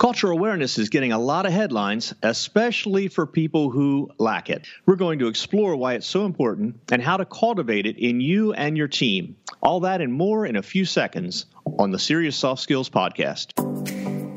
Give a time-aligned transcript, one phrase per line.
[0.00, 4.66] Cultural awareness is getting a lot of headlines, especially for people who lack it.
[4.86, 8.54] We're going to explore why it's so important and how to cultivate it in you
[8.54, 9.36] and your team.
[9.62, 11.44] All that and more in a few seconds
[11.78, 13.52] on the Serious Soft Skills Podcast.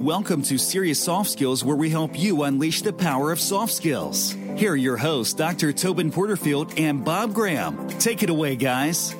[0.01, 4.35] Welcome to Serious Soft Skills, where we help you unleash the power of soft skills.
[4.57, 5.71] Here are your hosts, Dr.
[5.71, 7.87] Tobin Porterfield and Bob Graham.
[7.99, 9.15] Take it away, guys.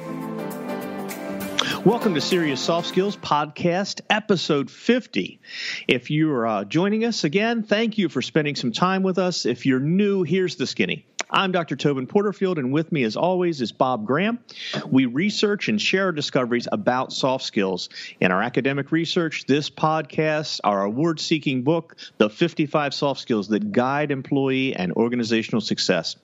[1.85, 5.41] Welcome to Serious Soft Skills Podcast, episode 50.
[5.85, 9.45] If you're uh, joining us again, thank you for spending some time with us.
[9.45, 11.05] If you're new, here's the skinny.
[11.29, 11.75] I'm Dr.
[11.75, 14.39] Tobin Porterfield, and with me, as always, is Bob Graham.
[14.87, 17.89] We research and share our discoveries about soft skills.
[18.21, 23.73] In our academic research, this podcast, our award seeking book, The 55 Soft Skills That
[23.73, 26.15] Guide Employee and Organizational Success,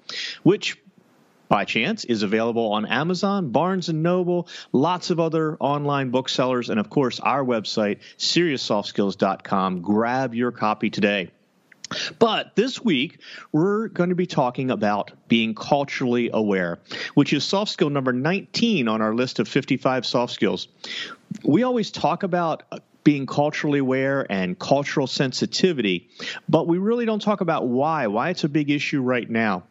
[0.43, 0.77] which
[1.49, 6.79] by chance is available on Amazon, Barnes and Noble, lots of other online booksellers, and
[6.79, 9.81] of course our website, SeriousSoftSkills.com.
[9.81, 11.31] Grab your copy today.
[12.19, 13.17] But this week,
[13.51, 16.77] we're going to be talking about being culturally aware,
[17.15, 20.67] which is soft skill number 19 on our list of 55 soft skills.
[21.43, 26.09] We always talk about uh, being culturally aware and cultural sensitivity,
[26.47, 29.63] but we really don't talk about why, why it's a big issue right now.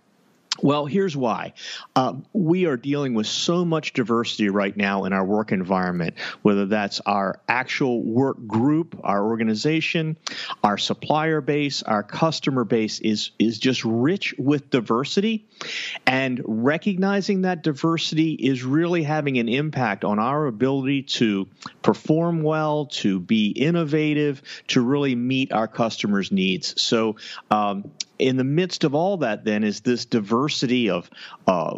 [0.60, 1.52] Well, here's why.
[1.94, 6.66] Uh, we are dealing with so much diversity right now in our work environment, whether
[6.66, 10.16] that's our actual work group, our organization,
[10.64, 15.46] our supplier base, our customer base is, is just rich with diversity.
[16.06, 21.46] And recognizing that diversity is really having an impact on our ability to
[21.82, 26.80] perform well, to be innovative, to really meet our customers' needs.
[26.80, 27.16] So,
[27.50, 31.08] um, in the midst of all that, then, is this diversity of,
[31.46, 31.74] uh,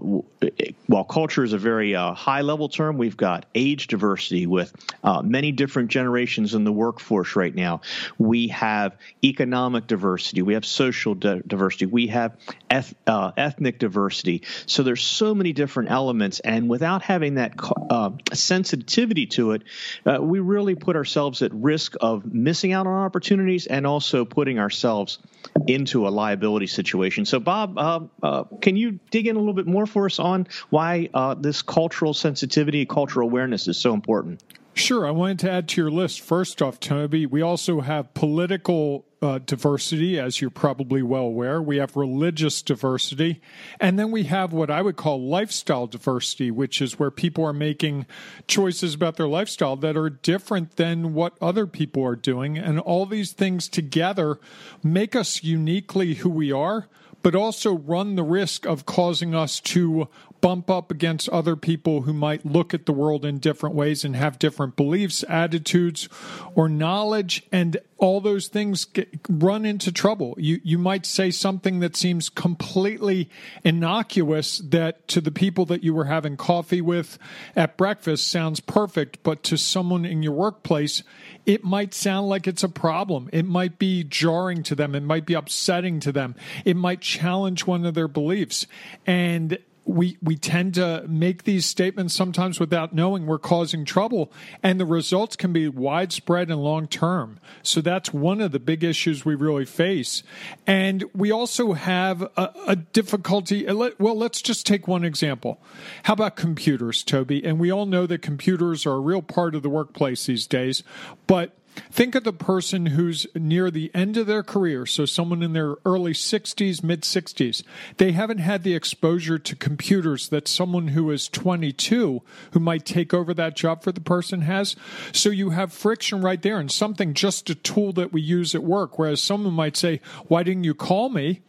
[0.86, 4.74] while culture is a very uh, high level term, we've got age diversity with
[5.04, 7.82] uh, many different generations in the workforce right now.
[8.18, 12.36] We have economic diversity, we have social di- diversity, we have
[12.70, 14.42] eth- uh, ethnic diversity.
[14.66, 17.52] So there's so many different elements, and without having that
[17.90, 19.62] uh, sensitivity to it,
[20.06, 24.58] uh, we really put ourselves at risk of missing out on opportunities and also putting
[24.58, 25.18] ourselves
[25.66, 27.24] into a liability situation.
[27.24, 30.46] So, Bob, uh, uh, can you dig in a little bit more for us on
[30.70, 34.42] why uh, this cultural sensitivity, cultural awareness is so important?
[34.74, 35.06] Sure.
[35.06, 39.38] I wanted to add to your list, first off, Toby, we also have political uh,
[39.38, 41.60] diversity, as you're probably well aware.
[41.60, 43.40] We have religious diversity.
[43.78, 47.52] And then we have what I would call lifestyle diversity, which is where people are
[47.52, 48.06] making
[48.46, 52.56] choices about their lifestyle that are different than what other people are doing.
[52.56, 54.38] And all these things together
[54.82, 56.88] make us uniquely who we are
[57.22, 60.08] but also run the risk of causing us to
[60.40, 64.16] bump up against other people who might look at the world in different ways and
[64.16, 66.08] have different beliefs, attitudes,
[66.54, 70.34] or knowledge, and all those things get, run into trouble.
[70.38, 73.28] You you might say something that seems completely
[73.62, 77.18] innocuous that to the people that you were having coffee with
[77.54, 81.02] at breakfast sounds perfect, but to someone in your workplace,
[81.46, 83.28] it might sound like it's a problem.
[83.32, 84.94] It might be jarring to them.
[84.94, 86.34] It might be upsetting to them.
[86.64, 88.66] It might challenge one of their beliefs.
[89.06, 94.32] And we we tend to make these statements sometimes without knowing we're causing trouble
[94.62, 98.84] and the results can be widespread and long term so that's one of the big
[98.84, 100.22] issues we really face.
[100.66, 105.60] And we also have a, a difficulty well let's just take one example.
[106.04, 107.44] How about computers toby?
[107.44, 110.82] And we all know that computers are a real part of the workplace these days
[111.26, 111.56] but
[111.90, 115.76] Think of the person who's near the end of their career, so someone in their
[115.84, 117.62] early 60s, mid 60s.
[117.96, 122.22] They haven't had the exposure to computers that someone who is 22
[122.52, 124.76] who might take over that job for the person has.
[125.12, 128.62] So you have friction right there and something just a tool that we use at
[128.62, 128.98] work.
[128.98, 131.40] Whereas someone might say, Why didn't you call me?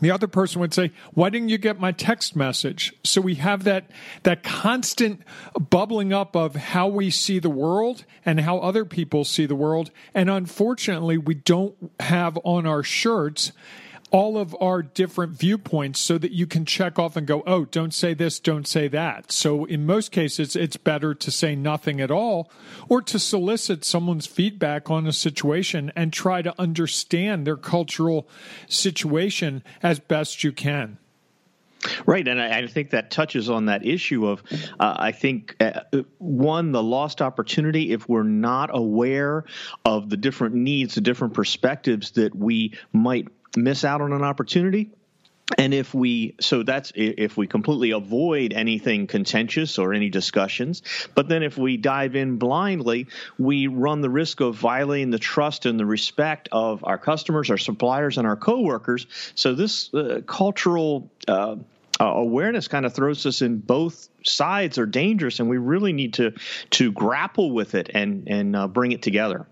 [0.00, 2.92] The other person would say why didn't you get my text message?
[3.04, 3.90] So we have that
[4.22, 5.22] that constant
[5.70, 9.90] bubbling up of how we see the world and how other people see the world.
[10.14, 13.52] And unfortunately we don't have on our shirts
[14.12, 17.94] all of our different viewpoints so that you can check off and go, oh, don't
[17.94, 19.32] say this, don't say that.
[19.32, 22.50] So in most cases, it's better to say nothing at all
[22.88, 28.28] or to solicit someone's feedback on a situation and try to understand their cultural
[28.68, 30.98] situation as best you can.
[32.06, 34.44] Right, and I, I, think that touches on that issue of,
[34.78, 35.80] uh, I think, uh,
[36.18, 39.44] one, the lost opportunity if we're not aware
[39.84, 43.26] of the different needs, the different perspectives that we might
[43.56, 44.90] miss out on an opportunity.
[45.58, 50.82] And if we so that's if we completely avoid anything contentious or any discussions
[51.14, 53.08] but then if we dive in blindly
[53.38, 57.58] we run the risk of violating the trust and the respect of our customers our
[57.58, 59.06] suppliers and our coworkers.
[59.34, 61.56] So this uh, cultural uh,
[62.00, 66.14] uh, awareness kind of throws us in both sides are dangerous and we really need
[66.14, 66.32] to
[66.70, 69.46] to grapple with it and and uh, bring it together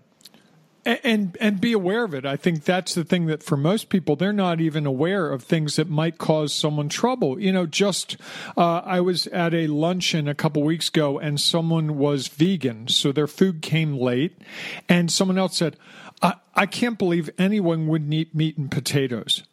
[0.85, 2.25] and and be aware of it.
[2.25, 5.75] I think that's the thing that for most people they're not even aware of things
[5.75, 7.39] that might cause someone trouble.
[7.39, 8.17] You know, just
[8.57, 13.11] uh, I was at a luncheon a couple weeks ago and someone was vegan, so
[13.11, 14.41] their food came late,
[14.89, 15.77] and someone else said,
[16.21, 19.43] "I, I can't believe anyone would eat meat and potatoes."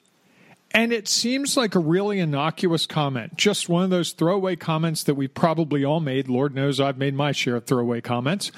[0.72, 5.14] And it seems like a really innocuous comment, just one of those throwaway comments that
[5.14, 6.28] we probably all made.
[6.28, 8.52] Lord knows I've made my share of throwaway comments.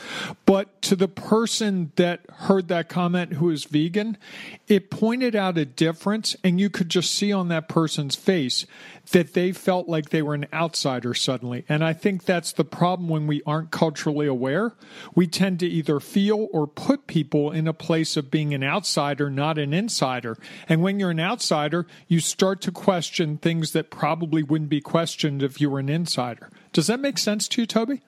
[0.44, 4.18] But to the person that heard that comment who is vegan,
[4.66, 8.66] it pointed out a difference, and you could just see on that person's face
[9.12, 11.64] that they felt like they were an outsider suddenly.
[11.68, 14.74] And I think that's the problem when we aren't culturally aware.
[15.14, 19.30] We tend to either feel or put people in a place of being an outsider,
[19.30, 20.36] not an insider.
[20.68, 25.44] And when you're an outsider, you start to question things that probably wouldn't be questioned
[25.44, 26.50] if you were an insider.
[26.72, 28.02] Does that make sense to you, Toby?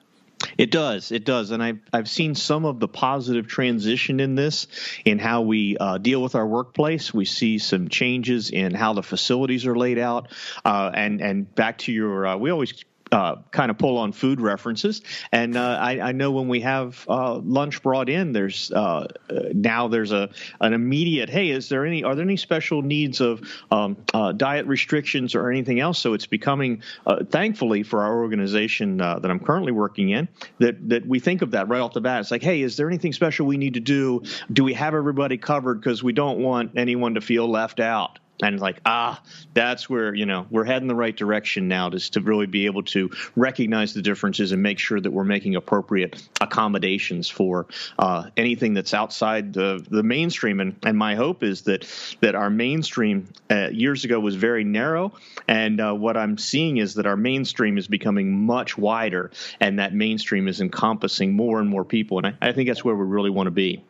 [0.57, 1.13] It does.
[1.13, 1.51] It does.
[1.51, 4.67] And I've, I've seen some of the positive transition in this
[5.05, 7.13] in how we uh, deal with our workplace.
[7.13, 10.27] We see some changes in how the facilities are laid out.
[10.65, 12.83] Uh, and, and back to your, uh, we always
[13.13, 15.01] uh, kind of pull on food references.
[15.31, 19.39] And uh, I, I, know when we have uh, lunch brought in, there's uh, uh,
[19.53, 23.47] now there's a an immediate hey, is there any are there any special needs of
[23.69, 25.99] um, uh, diet restrictions or anything else?
[25.99, 26.81] So it's becoming,
[27.29, 30.27] thankfully for our organization that I'm currently working in,
[30.57, 32.21] that that we think of that right off the bat.
[32.21, 34.23] It's like, hey, is there anything special we need to do?
[34.51, 35.75] Do we have everybody covered?
[35.75, 39.21] Because we don't want anyone to feel left out and like ah
[39.53, 42.83] that's where you know we're heading the right direction now just to really be able
[42.83, 47.67] to recognize the differences and make sure that we're making appropriate accommodations for
[47.99, 50.59] uh, anything that's outside the the mainstream.
[50.59, 51.87] And and my hope is that
[52.21, 55.13] that our mainstream uh, years ago was very narrow.
[55.47, 59.93] And uh, what I'm seeing is that our mainstream is becoming much wider and that
[59.93, 62.17] mainstream is encompassing more and more people.
[62.19, 63.83] And I, I think that's where we really want to be.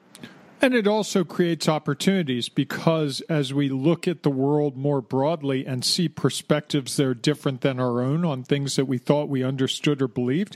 [0.64, 5.84] And it also creates opportunities because as we look at the world more broadly and
[5.84, 10.02] see perspectives that are different than our own on things that we thought we understood
[10.02, 10.56] or believed,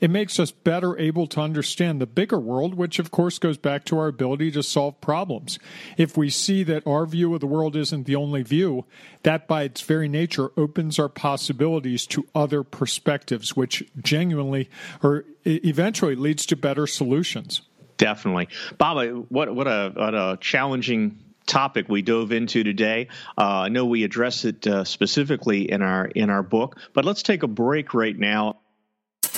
[0.00, 3.84] it makes us better able to understand the bigger world, which of course goes back
[3.86, 5.58] to our ability to solve problems.
[5.96, 8.84] If we see that our view of the world isn't the only view,
[9.24, 14.70] that by its very nature opens our possibilities to other perspectives, which genuinely
[15.02, 17.62] or eventually leads to better solutions.
[17.98, 18.48] Definitely,
[18.78, 19.26] Bob.
[19.28, 23.08] What what a what a challenging topic we dove into today.
[23.36, 27.22] Uh, I know we address it uh, specifically in our in our book, but let's
[27.22, 28.58] take a break right now.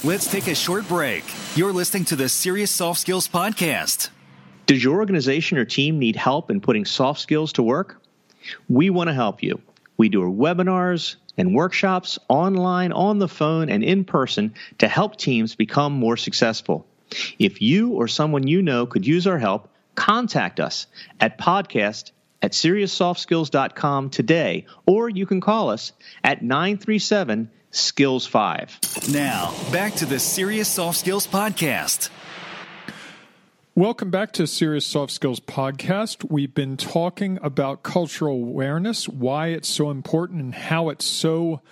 [0.05, 1.25] Let's take a short break.
[1.57, 4.11] You're listening to the Serious Soft Skills podcast.
[4.67, 8.01] Does your organization or team need help in putting soft skills to work?
[8.69, 9.61] We want to help you.
[9.97, 15.55] We do webinars and workshops online, on the phone, and in person to help teams
[15.55, 16.87] become more successful.
[17.39, 20.87] If you or someone you know could use our help, contact us
[21.21, 22.13] at podcast
[22.43, 25.93] at serioussoftskills.com today, or you can call us
[26.25, 28.79] at 937 Skills 5.
[29.13, 32.11] Now, back to the Serious Soft Skills Podcast.
[33.77, 36.29] Welcome back to Serious Soft Skills Podcast.
[36.29, 41.63] We've been talking about cultural awareness, why it's so important, and how it's so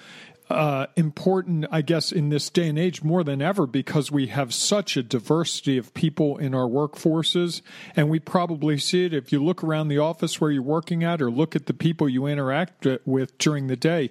[0.51, 4.55] uh, important, I guess, in this day and age more than ever because we have
[4.55, 7.61] such a diversity of people in our workforces.
[7.95, 11.21] And we probably see it if you look around the office where you're working at
[11.21, 14.11] or look at the people you interact with during the day.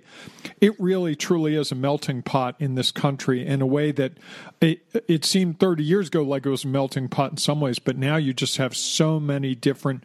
[0.62, 4.14] It really, truly is a melting pot in this country in a way that
[4.62, 7.80] it, it seemed 30 years ago like it was a melting pot in some ways,
[7.80, 10.04] but now you just have so many different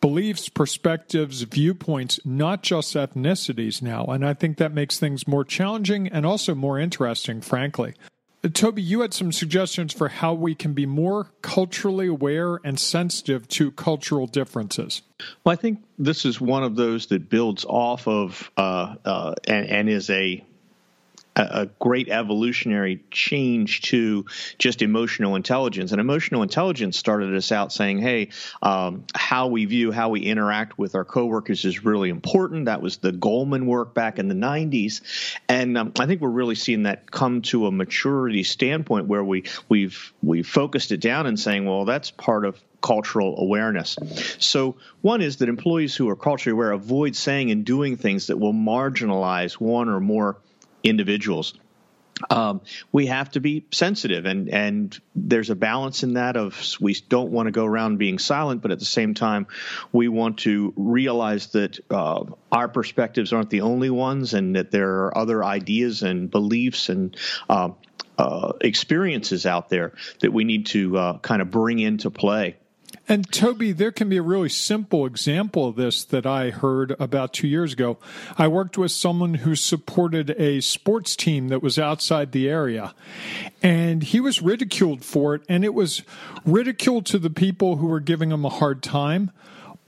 [0.00, 4.04] beliefs, perspectives, viewpoints, not just ethnicities now.
[4.06, 7.94] And I think that makes things more challenging and also more interesting, frankly.
[8.52, 13.48] Toby, you had some suggestions for how we can be more culturally aware and sensitive
[13.48, 15.02] to cultural differences.
[15.42, 19.66] Well, I think this is one of those that builds off of uh, uh, and,
[19.66, 20.44] and is a
[21.38, 24.26] a, great evolutionary change to
[24.58, 25.92] just emotional intelligence.
[25.92, 28.30] And emotional intelligence started us out saying, hey,
[28.62, 32.66] um, how we view, how we interact with our coworkers is really important.
[32.66, 35.00] That was the Goleman work back in the 90s.
[35.48, 39.44] And um, I think we're really seeing that come to a maturity standpoint where we,
[39.68, 43.96] we've, we've focused it down and saying, well, that's part of cultural awareness.
[44.38, 48.38] So, one is that employees who are culturally aware avoid saying and doing things that
[48.38, 50.36] will marginalize one or more
[50.82, 51.54] individuals.
[52.30, 56.94] Um, we have to be sensitive and and there's a balance in that of we
[57.08, 59.46] don't want to go around being silent but at the same time
[59.92, 65.04] we want to realize that uh, our perspectives aren't the only ones and that there
[65.04, 67.16] are other ideas and beliefs and
[67.48, 67.68] uh,
[68.18, 72.56] uh, experiences out there that we need to uh, kind of bring into play
[73.08, 77.32] and Toby, there can be a really simple example of this that I heard about
[77.32, 77.98] two years ago.
[78.36, 82.94] I worked with someone who supported a sports team that was outside the area,
[83.62, 86.02] and he was ridiculed for it, and it was
[86.44, 89.30] ridiculed to the people who were giving him a hard time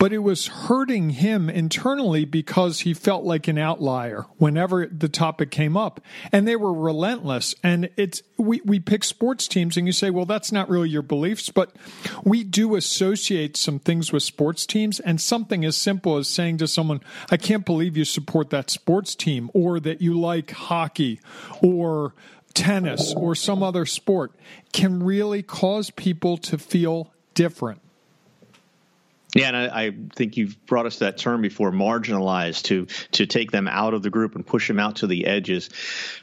[0.01, 5.51] but it was hurting him internally because he felt like an outlier whenever the topic
[5.51, 6.01] came up.
[6.33, 7.55] And they were relentless.
[7.63, 11.03] And it's we, we pick sports teams and you say well that's not really your
[11.03, 11.77] beliefs but
[12.25, 15.01] we do associate some things with sports teams.
[15.01, 19.15] And something as simple as saying to someone i can't believe you support that sports
[19.15, 21.21] team or that you like hockey
[21.63, 22.15] or
[22.55, 24.33] tennis or some other sport
[24.73, 27.83] can really cause people to feel different
[29.35, 33.53] yeah, and I, I, think you've brought us that term before, marginalized, to to take
[33.53, 35.71] them out of the group and push them out to the edges.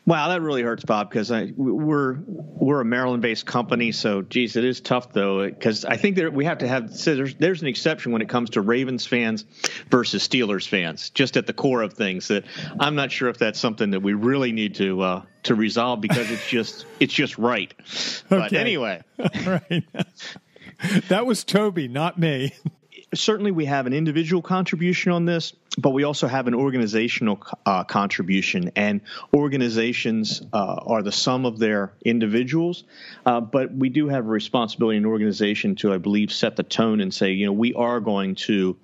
[0.05, 4.81] Wow, that really hurts, Bob, because we're we're a Maryland-based company, so geez, it is
[4.81, 8.11] tough though, because I think that we have to have so there's there's an exception
[8.11, 9.45] when it comes to Ravens fans
[9.89, 12.27] versus Steelers fans, just at the core of things.
[12.27, 12.43] That
[12.79, 16.29] I'm not sure if that's something that we really need to uh, to resolve because
[16.29, 17.73] it's just it's just right.
[18.27, 18.57] But okay.
[18.57, 19.01] anyway,
[19.45, 19.83] right.
[21.07, 22.53] that was Toby, not me
[23.13, 27.83] certainly we have an individual contribution on this, but we also have an organizational uh,
[27.83, 28.71] contribution.
[28.75, 29.01] And
[29.33, 32.83] organizations uh, are the sum of their individuals,
[33.25, 37.01] uh, but we do have a responsibility in organization to, I believe, set the tone
[37.01, 38.77] and say, you know, we are going to.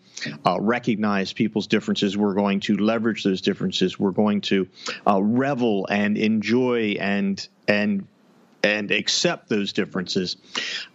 [0.45, 2.15] Uh, recognize people's differences.
[2.15, 3.99] We're going to leverage those differences.
[3.99, 4.67] We're going to
[5.05, 8.07] uh, revel and enjoy and and
[8.63, 10.37] and accept those differences.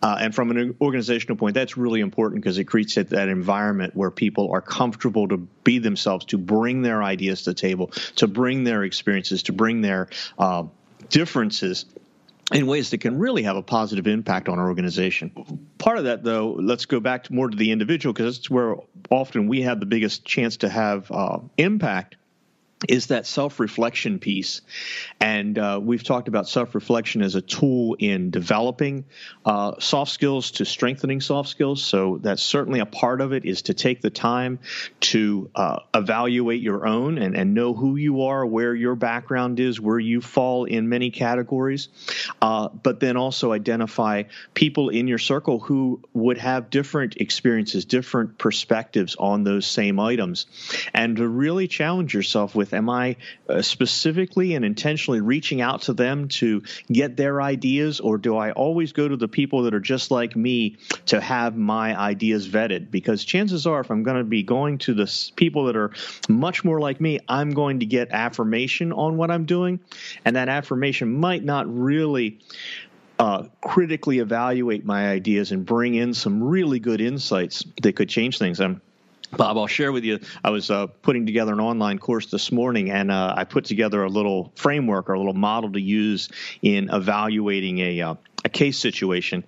[0.02, 4.10] Uh, and from an organizational point, that's really important because it creates that environment where
[4.10, 8.64] people are comfortable to be themselves, to bring their ideas to the table, to bring
[8.64, 10.08] their experiences, to bring their
[10.38, 10.64] uh,
[11.10, 11.84] differences
[12.52, 15.30] in ways that can really have a positive impact on our organization.
[15.76, 18.76] Part of that, though, let's go back to more to the individual because that's where
[19.10, 22.16] often we have the biggest chance to have uh, impact
[22.86, 24.60] is that self reflection piece.
[25.20, 29.04] And uh, we've talked about self reflection as a tool in developing
[29.44, 31.82] uh, soft skills to strengthening soft skills.
[31.82, 34.60] So that's certainly a part of it is to take the time
[35.00, 39.80] to uh, evaluate your own and, and know who you are, where your background is,
[39.80, 41.88] where you fall in many categories.
[42.40, 48.38] Uh, but then also identify people in your circle who would have different experiences, different
[48.38, 50.46] perspectives on those same items.
[50.94, 52.78] And to really challenge yourself with with?
[52.78, 53.16] Am I
[53.48, 58.52] uh, specifically and intentionally reaching out to them to get their ideas, or do I
[58.52, 62.90] always go to the people that are just like me to have my ideas vetted?
[62.90, 65.92] Because chances are, if I'm going to be going to the people that are
[66.28, 69.80] much more like me, I'm going to get affirmation on what I'm doing,
[70.24, 72.38] and that affirmation might not really
[73.18, 78.38] uh, critically evaluate my ideas and bring in some really good insights that could change
[78.38, 78.60] things.
[78.60, 78.80] I'm
[79.36, 80.20] Bob, I'll share with you.
[80.42, 84.02] I was uh, putting together an online course this morning, and uh, I put together
[84.02, 86.28] a little framework or a little model to use
[86.62, 89.44] in evaluating a uh, a case situation.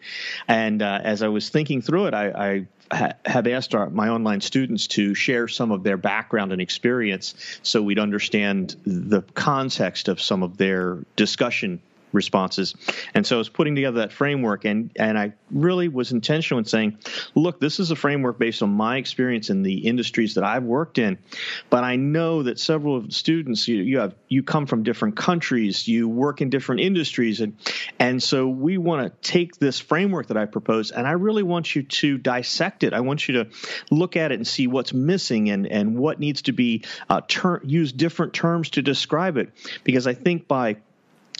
[0.48, 4.40] And uh, as I was thinking through it, I, I have asked our, my online
[4.40, 10.20] students to share some of their background and experience so we'd understand the context of
[10.20, 11.80] some of their discussion
[12.12, 12.74] responses.
[13.14, 16.64] And so I was putting together that framework, and and I really was intentional in
[16.64, 16.98] saying,
[17.34, 20.98] look, this is a framework based on my experience in the industries that I've worked
[20.98, 21.18] in,
[21.70, 25.16] but I know that several of the students you, you have you come from different
[25.16, 27.56] countries, you work in different industries, and
[27.98, 31.74] and so we want to take this framework that I propose, and I really want
[31.74, 32.92] you to dissect it.
[32.92, 33.50] I want you to
[33.90, 37.62] look at it and see what's missing and and what needs to be uh, ter-
[37.64, 39.50] use different terms to describe it,
[39.84, 40.76] because I think by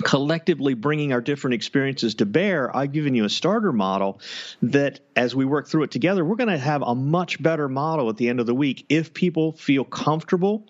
[0.03, 4.21] collectively bringing our different experiences to bear, I've given you a starter model
[4.63, 8.09] that as we work through it together, we're going to have a much better model
[8.09, 10.67] at the end of the week if people feel comfortable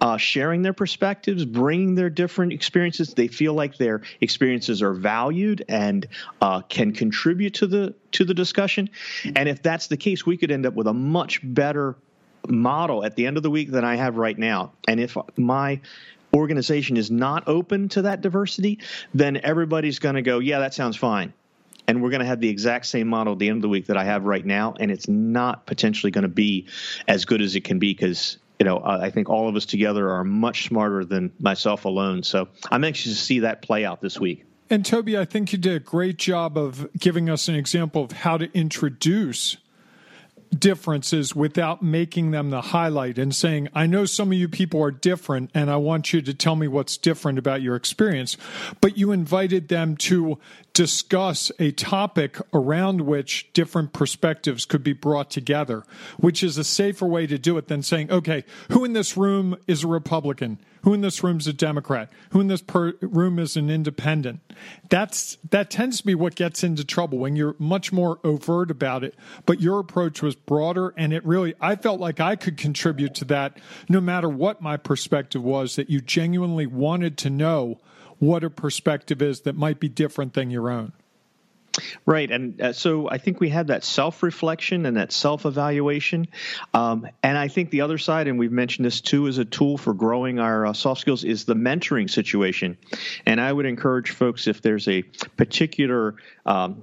[0.00, 3.14] uh, sharing their perspectives, bringing their different experiences.
[3.14, 6.06] They feel like their experiences are valued and
[6.40, 8.90] uh, can contribute to the to the discussion.
[9.36, 11.96] And if that's the case, we could end up with a much better
[12.48, 14.72] model at the end of the week than I have right now.
[14.88, 15.80] And if my
[16.34, 18.78] organization is not open to that diversity,
[19.14, 21.32] then everybody's going to go, yeah, that sounds fine.
[21.88, 23.86] and we're going to have the exact same model at the end of the week
[23.86, 26.66] that I have right now, and it's not potentially going to be
[27.08, 30.10] as good as it can be because you know, I think all of us together
[30.10, 32.22] are much smarter than myself alone.
[32.22, 34.44] So I'm anxious to see that play out this week.
[34.68, 38.12] And Toby, I think you did a great job of giving us an example of
[38.12, 39.56] how to introduce
[40.56, 44.90] differences without making them the highlight and saying, I know some of you people are
[44.90, 48.36] different and I want you to tell me what's different about your experience.
[48.80, 50.38] But you invited them to
[50.80, 55.84] discuss a topic around which different perspectives could be brought together,
[56.16, 59.54] which is a safer way to do it than saying, okay, who in this room
[59.66, 60.58] is a Republican?
[60.84, 62.10] Who in this room is a Democrat?
[62.30, 64.40] Who in this per- room is an independent?
[64.88, 69.04] That's that tends to be what gets into trouble when you're much more overt about
[69.04, 69.14] it.
[69.44, 73.26] But your approach was broader, and it really I felt like I could contribute to
[73.26, 73.58] that,
[73.90, 75.76] no matter what my perspective was.
[75.76, 77.80] That you genuinely wanted to know
[78.20, 80.92] what a perspective is that might be different than your own.
[82.04, 82.30] Right.
[82.30, 86.26] And uh, so I think we had that self reflection and that self evaluation.
[86.74, 89.78] Um, and I think the other side, and we've mentioned this too, as a tool
[89.78, 92.76] for growing our uh, soft skills, is the mentoring situation.
[93.24, 95.02] And I would encourage folks if there's a
[95.36, 96.82] particular um,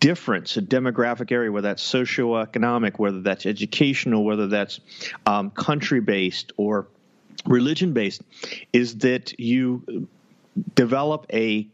[0.00, 4.80] difference, a demographic area, whether that's socioeconomic, whether that's educational, whether that's
[5.24, 6.88] um, country based or
[7.46, 8.22] religion based,
[8.72, 10.08] is that you
[10.74, 11.68] develop a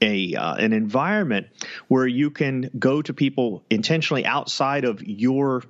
[0.00, 1.46] a uh, an environment
[1.88, 5.62] where you can go to people intentionally outside of your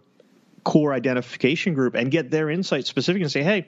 [0.65, 3.67] core identification group and get their insights specific and say, hey,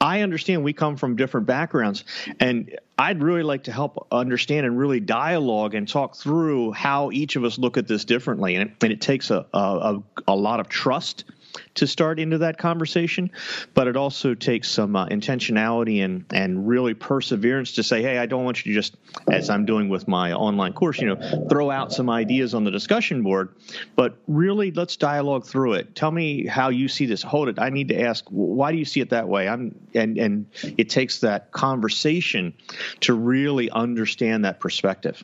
[0.00, 2.04] I understand we come from different backgrounds,
[2.40, 7.36] and I'd really like to help understand and really dialogue and talk through how each
[7.36, 8.56] of us look at this differently.
[8.56, 11.24] And it, and it takes a, a, a lot of trust
[11.74, 13.30] to start into that conversation,
[13.74, 18.26] but it also takes some uh, intentionality and and really perseverance to say, hey, I
[18.26, 18.96] don't want you to just,
[19.30, 22.70] as I'm doing with my online course, you know, throw out some ideas on the
[22.70, 23.54] discussion board,
[23.96, 25.94] but really let's dialogue through it.
[25.94, 27.22] Tell me how you see this.
[27.22, 27.58] Hold it.
[27.58, 29.48] I need to ask, why do you see it that way?
[29.48, 32.54] I'm and and it takes that conversation
[33.00, 35.22] to really understand that perspective.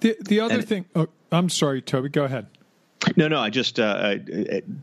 [0.00, 2.08] The the other and, thing, oh, I'm sorry, Toby.
[2.08, 2.46] Go ahead.
[3.16, 3.38] No, no.
[3.40, 4.16] I just uh,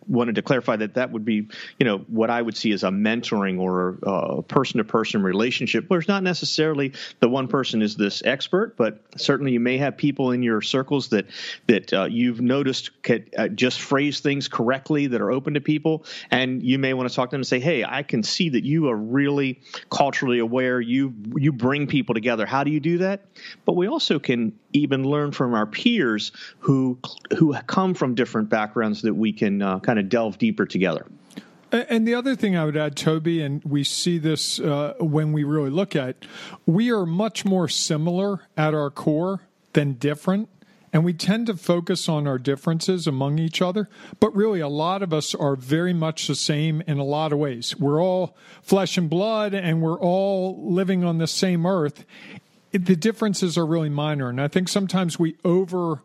[0.07, 1.47] wanted to clarify that that would be,
[1.79, 5.89] you know, what I would see as a mentoring or a person-to-person relationship.
[5.89, 9.97] Where it's not necessarily the one person is this expert, but certainly you may have
[9.97, 11.27] people in your circles that
[11.67, 16.05] that uh, you've noticed can uh, just phrase things correctly that are open to people,
[16.31, 18.63] and you may want to talk to them and say, "Hey, I can see that
[18.63, 20.81] you are really culturally aware.
[20.81, 22.45] You you bring people together.
[22.45, 23.25] How do you do that?"
[23.65, 26.97] But we also can even learn from our peers who
[27.37, 31.05] who come from different backgrounds that we can uh, kind of delve deeper together.
[31.71, 35.43] And the other thing I would add, Toby, and we see this uh, when we
[35.43, 36.25] really look at,
[36.65, 39.41] we are much more similar at our core
[39.73, 40.47] than different.
[40.93, 43.89] And we tend to focus on our differences among each other,
[44.21, 47.39] but really a lot of us are very much the same in a lot of
[47.39, 47.77] ways.
[47.77, 52.05] We're all flesh and blood and we're all living on the same earth.
[52.71, 54.29] The differences are really minor.
[54.29, 56.01] And I think sometimes we over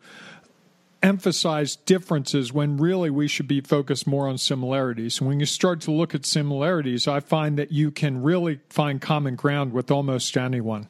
[1.03, 5.19] emphasize differences when really we should be focused more on similarities.
[5.19, 9.01] And when you start to look at similarities, I find that you can really find
[9.01, 10.89] common ground with almost anyone.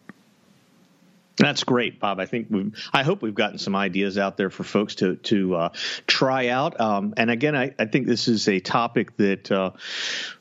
[1.40, 2.20] That's great, Bob.
[2.20, 5.56] I think we I hope we've gotten some ideas out there for folks to to
[5.56, 5.68] uh,
[6.06, 6.78] try out.
[6.78, 9.70] Um, and again, I, I, think this is a topic that uh,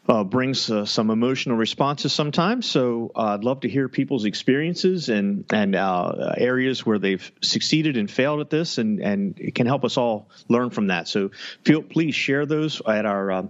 [0.10, 2.66] uh, brings uh, some emotional responses sometimes.
[2.70, 7.96] So uh, I'd love to hear people's experiences and and uh, areas where they've succeeded
[7.96, 11.08] and failed at this, and and it can help us all learn from that.
[11.08, 11.32] So
[11.64, 13.50] feel please share those at our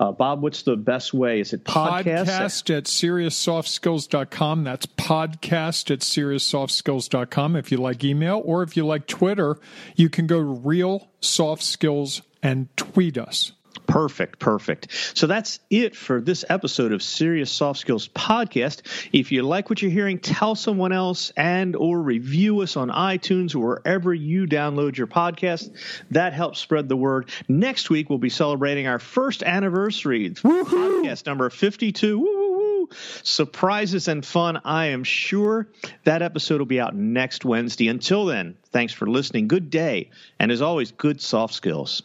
[0.00, 1.40] uh, Bob, what's the best way?
[1.40, 2.24] Is it podcast?
[2.24, 4.64] Podcast at serioussoftskills.com.
[4.64, 8.40] That's podcast at serioussoftskills.com if you like email.
[8.42, 9.58] Or if you like Twitter,
[9.96, 13.52] you can go to Real Soft Skills and tweet us.
[13.90, 14.92] Perfect, perfect.
[15.14, 18.82] So that's it for this episode of Serious Soft Skills podcast.
[19.12, 23.56] If you like what you're hearing, tell someone else and or review us on iTunes
[23.56, 25.74] or wherever you download your podcast.
[26.12, 27.30] That helps spread the word.
[27.48, 31.02] Next week we'll be celebrating our first anniversary, Woo-hoo!
[31.02, 32.16] podcast number 52.
[32.16, 32.88] Woo-hoo!
[33.24, 35.66] Surprises and fun, I am sure.
[36.04, 37.88] That episode will be out next Wednesday.
[37.88, 39.48] Until then, thanks for listening.
[39.48, 42.02] Good day, and as always, good soft skills.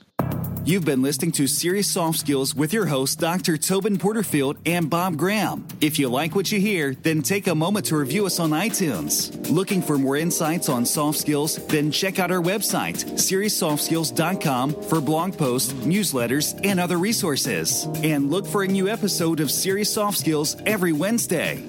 [0.65, 3.55] You've been listening to Serious Soft Skills with your hosts, Dr.
[3.55, 5.67] Tobin Porterfield and Bob Graham.
[5.79, 9.47] If you like what you hear, then take a moment to review us on iTunes.
[9.51, 11.57] Looking for more insights on soft skills?
[11.67, 17.83] Then check out our website, SeriousSoftSkills.com, for blog posts, newsletters, and other resources.
[18.01, 21.63] And look for a new episode of Serious Soft Skills every Wednesday.